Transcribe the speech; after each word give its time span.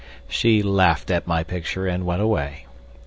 She 0.27 0.63
laughed 0.63 1.11
at 1.11 1.27
my 1.27 1.43
picture 1.43 1.85
and 1.85 2.07
went 2.07 2.23
away. 2.23 2.65